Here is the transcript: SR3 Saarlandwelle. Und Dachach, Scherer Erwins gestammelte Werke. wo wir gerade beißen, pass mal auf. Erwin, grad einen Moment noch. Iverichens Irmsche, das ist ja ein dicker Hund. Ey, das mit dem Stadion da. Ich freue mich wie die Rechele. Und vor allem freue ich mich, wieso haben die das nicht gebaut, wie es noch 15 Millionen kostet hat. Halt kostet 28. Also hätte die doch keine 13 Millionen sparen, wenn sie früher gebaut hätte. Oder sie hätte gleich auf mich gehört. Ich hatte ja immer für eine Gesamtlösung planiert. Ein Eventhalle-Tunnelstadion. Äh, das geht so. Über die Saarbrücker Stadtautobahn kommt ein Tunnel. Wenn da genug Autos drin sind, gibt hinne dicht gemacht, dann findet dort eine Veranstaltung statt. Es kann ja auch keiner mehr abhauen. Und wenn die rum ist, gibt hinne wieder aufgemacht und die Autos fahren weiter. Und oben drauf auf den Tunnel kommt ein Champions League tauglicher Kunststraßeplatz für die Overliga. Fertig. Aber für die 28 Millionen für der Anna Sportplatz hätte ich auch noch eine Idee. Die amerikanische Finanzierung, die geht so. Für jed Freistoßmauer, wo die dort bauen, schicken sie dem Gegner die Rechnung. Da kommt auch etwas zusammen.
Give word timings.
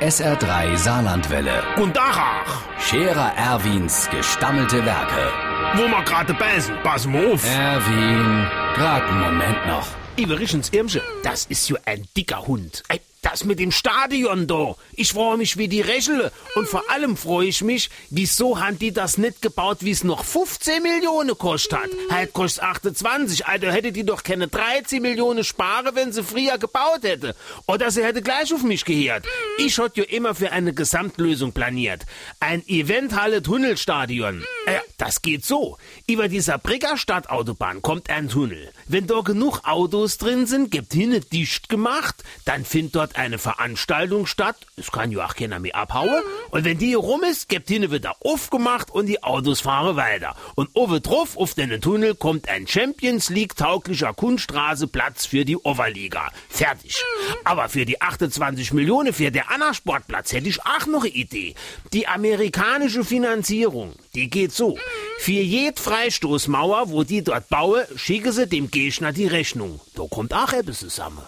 SR3 0.00 0.76
Saarlandwelle. 0.76 1.62
Und 1.76 1.96
Dachach, 1.96 2.62
Scherer 2.78 3.32
Erwins 3.36 4.08
gestammelte 4.10 4.84
Werke. 4.84 5.32
wo 5.74 5.88
wir 5.88 6.02
gerade 6.04 6.34
beißen, 6.34 6.74
pass 6.82 7.06
mal 7.06 7.32
auf. 7.32 7.42
Erwin, 7.44 8.46
grad 8.74 9.02
einen 9.04 9.20
Moment 9.20 9.66
noch. 9.66 9.86
Iverichens 10.18 10.70
Irmsche, 10.70 11.02
das 11.22 11.46
ist 11.46 11.68
ja 11.68 11.76
ein 11.86 12.06
dicker 12.16 12.46
Hund. 12.46 12.82
Ey, 12.88 13.00
das 13.22 13.44
mit 13.44 13.58
dem 13.58 13.72
Stadion 13.72 14.46
da. 14.46 14.76
Ich 14.92 15.12
freue 15.12 15.36
mich 15.36 15.56
wie 15.56 15.68
die 15.68 15.80
Rechele. 15.80 16.32
Und 16.54 16.68
vor 16.68 16.90
allem 16.90 17.16
freue 17.16 17.48
ich 17.48 17.62
mich, 17.62 17.90
wieso 18.10 18.60
haben 18.60 18.78
die 18.78 18.92
das 18.92 19.18
nicht 19.18 19.42
gebaut, 19.42 19.78
wie 19.80 19.90
es 19.90 20.04
noch 20.04 20.24
15 20.24 20.82
Millionen 20.82 21.36
kostet 21.36 21.78
hat. 21.78 21.90
Halt 22.10 22.32
kostet 22.32 22.64
28. 22.64 23.46
Also 23.46 23.66
hätte 23.68 23.92
die 23.92 24.04
doch 24.04 24.22
keine 24.22 24.48
13 24.48 25.02
Millionen 25.02 25.44
sparen, 25.44 25.94
wenn 25.94 26.12
sie 26.12 26.22
früher 26.22 26.58
gebaut 26.58 27.02
hätte. 27.02 27.34
Oder 27.66 27.90
sie 27.90 28.04
hätte 28.04 28.22
gleich 28.22 28.52
auf 28.54 28.62
mich 28.62 28.84
gehört. 28.84 29.24
Ich 29.58 29.78
hatte 29.78 30.02
ja 30.02 30.06
immer 30.06 30.34
für 30.34 30.52
eine 30.52 30.72
Gesamtlösung 30.72 31.52
planiert. 31.52 32.02
Ein 32.40 32.62
Eventhalle-Tunnelstadion. 32.66 34.44
Äh, 34.66 34.78
das 35.06 35.22
geht 35.22 35.44
so. 35.44 35.78
Über 36.08 36.26
die 36.26 36.40
Saarbrücker 36.40 36.96
Stadtautobahn 36.96 37.80
kommt 37.80 38.10
ein 38.10 38.28
Tunnel. 38.28 38.72
Wenn 38.88 39.06
da 39.06 39.20
genug 39.20 39.60
Autos 39.62 40.18
drin 40.18 40.46
sind, 40.46 40.72
gibt 40.72 40.92
hinne 40.92 41.20
dicht 41.20 41.68
gemacht, 41.68 42.24
dann 42.44 42.64
findet 42.64 42.96
dort 42.96 43.16
eine 43.16 43.38
Veranstaltung 43.38 44.26
statt. 44.26 44.56
Es 44.76 44.90
kann 44.90 45.12
ja 45.12 45.24
auch 45.24 45.36
keiner 45.36 45.60
mehr 45.60 45.76
abhauen. 45.76 46.22
Und 46.50 46.64
wenn 46.64 46.78
die 46.78 46.94
rum 46.94 47.22
ist, 47.22 47.48
gibt 47.48 47.68
hinne 47.68 47.92
wieder 47.92 48.16
aufgemacht 48.18 48.90
und 48.90 49.06
die 49.06 49.22
Autos 49.22 49.60
fahren 49.60 49.94
weiter. 49.94 50.34
Und 50.56 50.70
oben 50.74 51.00
drauf 51.00 51.36
auf 51.36 51.54
den 51.54 51.80
Tunnel 51.80 52.16
kommt 52.16 52.48
ein 52.48 52.66
Champions 52.66 53.30
League 53.30 53.54
tauglicher 53.54 54.12
Kunststraßeplatz 54.12 55.26
für 55.26 55.44
die 55.44 55.56
Overliga. 55.56 56.32
Fertig. 56.48 57.00
Aber 57.44 57.68
für 57.68 57.84
die 57.84 58.00
28 58.00 58.72
Millionen 58.72 59.12
für 59.12 59.30
der 59.30 59.52
Anna 59.52 59.72
Sportplatz 59.72 60.32
hätte 60.32 60.48
ich 60.48 60.60
auch 60.62 60.86
noch 60.86 61.04
eine 61.04 61.12
Idee. 61.14 61.54
Die 61.92 62.08
amerikanische 62.08 63.04
Finanzierung, 63.04 63.94
die 64.16 64.28
geht 64.28 64.52
so. 64.52 64.76
Für 65.18 65.32
jed 65.32 65.80
Freistoßmauer, 65.80 66.90
wo 66.90 67.02
die 67.02 67.22
dort 67.22 67.48
bauen, 67.48 67.84
schicken 67.96 68.32
sie 68.32 68.46
dem 68.46 68.70
Gegner 68.70 69.12
die 69.12 69.26
Rechnung. 69.26 69.80
Da 69.94 70.04
kommt 70.08 70.34
auch 70.34 70.52
etwas 70.52 70.78
zusammen. 70.80 71.22